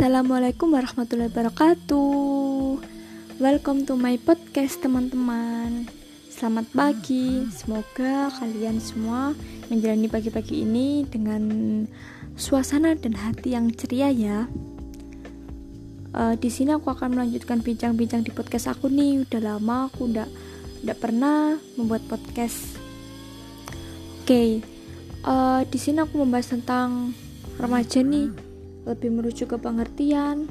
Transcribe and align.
Assalamualaikum 0.00 0.72
warahmatullahi 0.72 1.28
wabarakatuh. 1.28 2.72
Welcome 3.36 3.84
to 3.84 4.00
my 4.00 4.16
podcast 4.16 4.80
teman-teman. 4.80 5.92
Selamat 6.32 6.72
pagi. 6.72 7.44
Semoga 7.52 8.32
kalian 8.32 8.80
semua 8.80 9.36
menjalani 9.68 10.08
pagi-pagi 10.08 10.64
ini 10.64 11.04
dengan 11.04 11.44
suasana 12.32 12.96
dan 12.96 13.12
hati 13.12 13.52
yang 13.52 13.68
ceria 13.76 14.08
ya. 14.08 14.48
Uh, 16.16 16.32
Di 16.32 16.48
sini 16.48 16.72
aku 16.72 16.96
akan 16.96 17.20
melanjutkan 17.20 17.60
bincang-bincang 17.60 18.24
di 18.24 18.32
podcast 18.32 18.72
aku 18.72 18.88
nih. 18.88 19.28
Udah 19.28 19.52
lama 19.52 19.92
aku 19.92 20.08
udah, 20.08 20.24
udah 20.80 20.96
pernah 20.96 21.60
membuat 21.76 22.08
podcast. 22.08 22.80
Oke. 24.24 24.24
Okay. 24.24 24.50
uh, 25.28 25.60
Di 25.68 25.76
sini 25.76 26.00
aku 26.00 26.24
membahas 26.24 26.56
tentang 26.56 27.12
remaja 27.60 28.00
nih 28.00 28.48
lebih 28.88 29.10
merujuk 29.12 29.52
ke 29.52 29.58
pengertian 29.60 30.48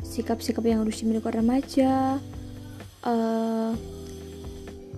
sikap-sikap 0.00 0.64
yang 0.64 0.82
harus 0.84 1.00
dimiliki 1.00 1.28
remaja 1.28 2.16
uh, 3.04 3.72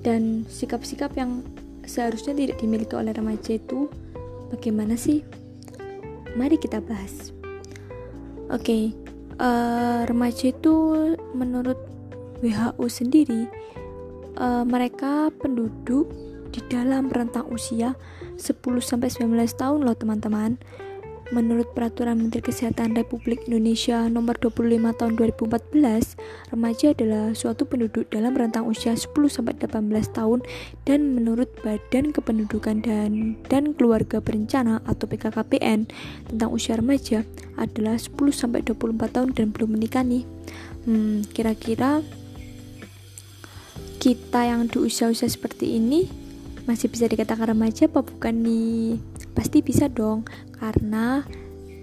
dan 0.03 0.47
sikap-sikap 0.47 1.15
yang 1.19 1.43
seharusnya 1.87 2.35
tidak 2.35 2.63
dimiliki 2.63 2.95
oleh 2.95 3.11
remaja 3.11 3.59
itu 3.59 3.91
bagaimana 4.55 4.95
sih? 4.95 5.27
Mari 6.39 6.57
kita 6.57 6.81
bahas. 6.81 7.35
Oke, 8.49 8.63
okay, 8.63 8.85
uh, 9.41 9.47
eh, 9.47 10.01
remaja 10.09 10.51
itu 10.51 10.75
menurut 11.33 11.79
WHO 12.43 12.87
sendiri 12.91 13.47
uh, 14.37 14.65
mereka 14.67 15.31
penduduk 15.39 16.11
di 16.53 16.61
dalam 16.69 17.09
rentang 17.09 17.49
usia 17.49 17.97
10 18.37 18.61
sampai 18.85 19.09
19 19.09 19.33
tahun 19.57 19.89
loh 19.89 19.97
teman-teman 19.97 20.61
Menurut 21.33 21.73
Peraturan 21.73 22.29
Menteri 22.29 22.45
Kesehatan 22.45 22.93
Republik 22.93 23.49
Indonesia 23.49 24.05
Nomor 24.05 24.37
25 24.37 24.93
Tahun 24.93 25.13
2014, 25.17 26.53
remaja 26.53 26.87
adalah 26.93 27.33
suatu 27.33 27.65
penduduk 27.65 28.05
dalam 28.13 28.37
rentang 28.37 28.69
usia 28.69 28.93
10 28.93 29.17
sampai 29.33 29.57
18 29.57 30.13
tahun 30.13 30.45
dan 30.85 31.17
menurut 31.17 31.49
Badan 31.65 32.13
Kependudukan 32.13 32.85
dan 32.85 33.41
dan 33.49 33.73
Keluarga 33.73 34.21
Berencana 34.21 34.85
atau 34.85 35.09
BKKBN 35.09 35.89
tentang 36.29 36.53
usia 36.53 36.77
remaja 36.77 37.25
adalah 37.57 37.97
10 37.97 38.13
sampai 38.29 38.61
24 38.61 38.93
tahun 39.17 39.33
dan 39.33 39.57
belum 39.57 39.81
menikah 39.81 40.05
nih. 40.05 40.29
Hmm, 40.85 41.25
kira-kira 41.33 42.05
kita 44.05 44.53
yang 44.53 44.69
di 44.69 44.85
usia-usia 44.85 45.33
seperti 45.33 45.81
ini 45.81 46.13
masih 46.69 46.93
bisa 46.93 47.09
dikatakan 47.09 47.57
remaja 47.57 47.89
apa 47.89 48.05
bukan 48.05 48.37
nih? 48.45 49.01
Pasti 49.33 49.65
bisa 49.65 49.89
dong, 49.89 50.29
karena 50.61 51.25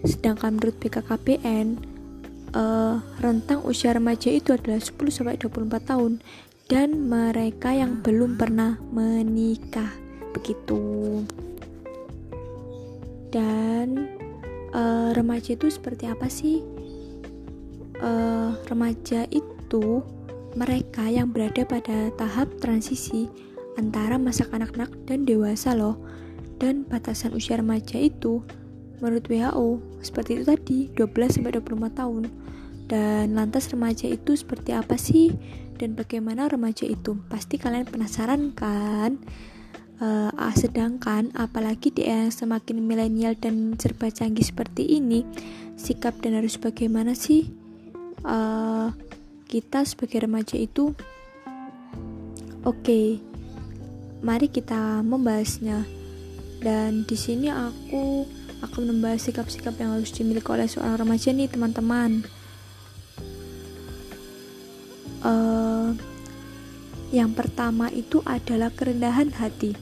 sedangkan 0.06 0.56
menurut 0.56 0.80
BKKBN 0.80 1.68
uh, 2.56 2.60
eh, 2.60 2.96
rentang 3.20 3.60
usia 3.68 3.92
remaja 3.92 4.32
itu 4.32 4.56
adalah 4.56 4.80
10 4.80 4.96
sampai 5.12 5.36
24 5.36 5.90
tahun 5.90 6.24
dan 6.70 7.10
mereka 7.10 7.74
yang 7.74 8.00
belum 8.06 8.38
pernah 8.38 8.78
menikah 8.94 9.90
begitu. 10.38 11.26
Dan 13.30 14.10
uh, 14.74 15.10
remaja 15.14 15.58
itu 15.58 15.70
seperti 15.70 16.10
apa 16.10 16.30
sih? 16.30 16.62
Uh, 18.00 18.56
remaja 18.72 19.28
itu 19.28 20.02
mereka 20.56 21.06
yang 21.06 21.30
berada 21.30 21.62
pada 21.68 22.10
tahap 22.16 22.50
transisi 22.58 23.30
antara 23.78 24.18
masa 24.18 24.48
kanak-kanak 24.50 24.90
dan 25.06 25.28
dewasa 25.28 25.78
loh 25.78 26.00
dan 26.60 26.84
batasan 26.86 27.32
usia 27.34 27.58
remaja 27.58 27.96
itu 27.96 28.44
menurut 29.00 29.26
WHO 29.32 29.80
seperti 30.04 30.40
itu 30.40 30.44
tadi 30.44 30.78
12 30.94 31.40
sampai 31.40 31.56
25 31.56 32.00
tahun. 32.00 32.24
Dan 32.90 33.38
lantas 33.38 33.70
remaja 33.70 34.10
itu 34.10 34.34
seperti 34.34 34.74
apa 34.74 34.98
sih 34.98 35.32
dan 35.80 35.96
bagaimana 35.96 36.52
remaja 36.52 36.84
itu? 36.84 37.16
Pasti 37.32 37.56
kalian 37.56 37.88
penasaran 37.88 38.52
kan? 38.52 39.22
Uh, 40.00 40.32
sedangkan 40.56 41.28
apalagi 41.36 41.92
di 41.92 42.08
era 42.08 42.32
semakin 42.32 42.80
milenial 42.80 43.36
dan 43.36 43.76
serba 43.76 44.08
canggih 44.08 44.48
seperti 44.48 44.96
ini, 44.96 45.28
sikap 45.76 46.16
dan 46.24 46.40
harus 46.40 46.56
bagaimana 46.56 47.12
sih 47.20 47.52
uh, 48.24 48.96
kita 49.52 49.84
sebagai 49.84 50.24
remaja 50.24 50.56
itu? 50.56 50.96
Oke, 52.64 52.80
okay, 52.80 53.08
mari 54.24 54.48
kita 54.48 55.04
membahasnya. 55.04 55.99
Dan 56.60 57.08
di 57.08 57.16
sini 57.16 57.48
aku 57.48 58.28
akan 58.60 58.92
membahas 58.92 59.32
sikap-sikap 59.32 59.80
yang 59.80 59.96
harus 59.96 60.12
dimiliki 60.12 60.48
oleh 60.52 60.68
seorang 60.68 61.00
remaja 61.00 61.32
nih 61.32 61.48
teman-teman. 61.48 62.28
Uh, 65.24 65.96
yang 67.16 67.32
pertama 67.32 67.88
itu 67.92 68.20
adalah 68.28 68.72
kerendahan 68.72 69.32
hati. 69.36 69.76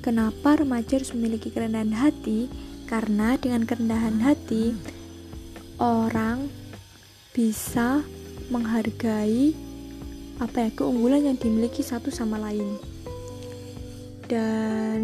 Kenapa 0.00 0.56
remaja 0.56 0.96
harus 0.96 1.12
memiliki 1.12 1.52
kerendahan 1.52 1.92
hati? 1.92 2.48
Karena 2.88 3.36
dengan 3.36 3.68
kerendahan 3.68 4.24
hati 4.24 4.72
orang 5.76 6.48
bisa 7.36 8.02
menghargai 8.48 9.52
apa 10.40 10.56
ya 10.66 10.70
keunggulan 10.72 11.28
yang 11.28 11.38
dimiliki 11.38 11.84
satu 11.84 12.08
sama 12.08 12.40
lain 12.40 12.78
dan 14.30 15.02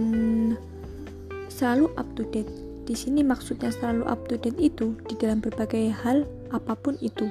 selalu 1.54 1.86
up 1.94 2.10
to 2.18 2.26
date. 2.34 2.50
Di 2.84 2.98
sini 2.98 3.22
maksudnya 3.22 3.70
selalu 3.70 4.02
up 4.10 4.26
to 4.26 4.34
date 4.34 4.58
itu 4.58 4.98
di 5.06 5.14
dalam 5.14 5.38
berbagai 5.38 5.94
hal 6.02 6.26
apa 6.50 6.74
pun 6.74 6.98
itu. 6.98 7.30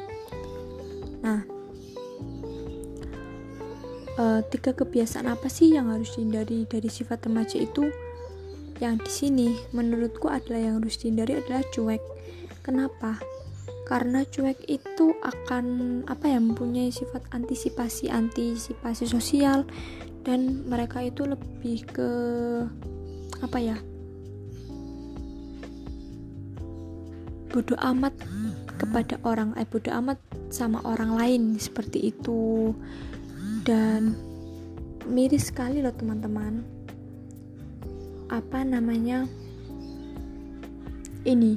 Nah, 1.19 1.43
uh, 4.15 4.39
tiga 4.47 4.71
kebiasaan 4.71 5.27
apa 5.27 5.51
sih 5.51 5.75
yang 5.75 5.91
harus 5.91 6.15
dihindari 6.15 6.63
dari 6.63 6.87
sifat 6.87 7.27
remaja 7.27 7.59
itu? 7.59 7.91
Yang 8.79 8.95
di 9.05 9.11
sini 9.11 9.47
menurutku 9.75 10.31
adalah 10.31 10.59
yang 10.59 10.73
harus 10.81 10.97
dihindari 10.97 11.43
adalah 11.43 11.61
cuek. 11.75 12.01
Kenapa? 12.63 13.19
Karena 13.83 14.23
cuek 14.23 14.63
itu 14.71 15.11
akan 15.19 15.65
apa 16.07 16.31
ya 16.31 16.39
mempunyai 16.39 16.89
sifat 16.89 17.27
antisipasi 17.35 18.07
antisipasi 18.07 19.03
sosial 19.03 19.67
dan 20.23 20.63
mereka 20.71 21.03
itu 21.03 21.27
lebih 21.27 21.83
ke 21.91 22.09
apa 23.43 23.59
ya 23.59 23.75
bodoh 27.53 27.77
amat 27.77 28.17
kepada 28.81 29.21
orang 29.21 29.53
eh 29.61 29.69
bodoh 29.69 29.93
amat 30.01 30.17
sama 30.49 30.81
orang 30.81 31.13
lain 31.13 31.41
seperti 31.61 32.09
itu. 32.09 32.73
Dan 33.63 34.17
miris 35.05 35.53
sekali 35.53 35.85
loh 35.85 35.93
teman-teman. 35.93 36.65
Apa 38.33 38.65
namanya? 38.65 39.29
Ini 41.23 41.55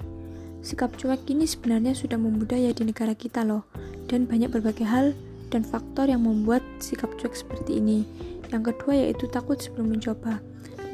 sikap 0.61 0.95
cuek 1.01 1.27
ini 1.33 1.49
sebenarnya 1.49 1.97
sudah 1.97 2.21
membudaya 2.21 2.71
di 2.77 2.85
negara 2.85 3.17
kita 3.17 3.43
loh. 3.43 3.65
Dan 4.07 4.29
banyak 4.29 4.53
berbagai 4.53 4.87
hal 4.87 5.17
dan 5.51 5.67
faktor 5.67 6.07
yang 6.07 6.23
membuat 6.23 6.63
sikap 6.79 7.11
cuek 7.19 7.35
seperti 7.35 7.81
ini. 7.83 8.07
Yang 8.55 8.75
kedua 8.75 8.93
yaitu 8.95 9.27
takut 9.27 9.59
sebelum 9.59 9.99
mencoba. 9.99 10.39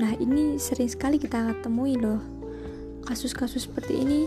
Nah 0.00 0.16
ini 0.16 0.56
sering 0.56 0.88
sekali 0.88 1.20
kita 1.20 1.52
temui 1.60 2.00
loh. 2.00 2.22
Kasus-kasus 3.04 3.68
seperti 3.68 4.00
ini 4.00 4.24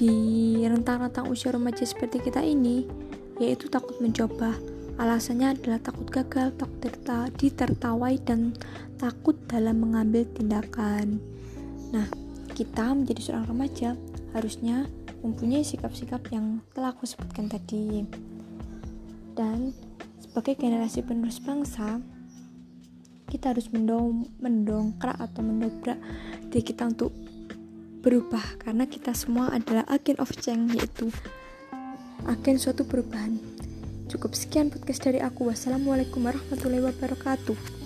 di 0.00 0.16
rentang-rentang 0.64 1.28
usia 1.28 1.52
remaja 1.52 1.84
seperti 1.84 2.24
kita 2.24 2.40
ini, 2.40 2.88
yaitu 3.36 3.68
takut 3.68 4.00
mencoba. 4.00 4.56
Alasannya 4.96 5.52
adalah 5.52 5.76
takut 5.76 6.08
gagal, 6.08 6.56
takut 6.56 6.80
ditertawai, 7.36 8.16
dan 8.24 8.56
takut 8.96 9.36
dalam 9.44 9.84
mengambil 9.84 10.24
tindakan. 10.32 11.20
Nah, 11.92 12.08
kita 12.56 12.96
menjadi 12.96 13.20
seorang 13.20 13.52
remaja 13.52 13.92
harusnya 14.32 14.88
mempunyai 15.20 15.60
sikap-sikap 15.60 16.24
yang 16.32 16.64
telah 16.72 16.96
aku 16.96 17.04
sebutkan 17.04 17.52
tadi. 17.52 18.08
Dan 19.36 19.76
sebagai 20.16 20.56
generasi 20.56 21.04
penerus 21.04 21.44
bangsa, 21.44 22.00
kita 23.28 23.52
harus 23.52 23.68
mendong 23.68 24.32
mendongkrak 24.40 25.16
atau 25.20 25.44
mendobrak 25.44 26.00
diri 26.48 26.64
kita 26.64 26.88
untuk 26.88 27.12
berubah 28.00 28.42
karena 28.60 28.88
kita 28.88 29.12
semua 29.12 29.52
adalah 29.52 29.84
agen 29.86 30.16
of 30.18 30.32
change 30.40 30.76
yaitu 30.76 31.12
agen 32.24 32.56
suatu 32.56 32.88
perubahan. 32.88 33.36
Cukup 34.10 34.34
sekian 34.34 34.74
podcast 34.74 35.06
dari 35.06 35.22
aku. 35.22 35.46
Wassalamualaikum 35.46 36.26
warahmatullahi 36.26 36.82
wabarakatuh. 36.82 37.79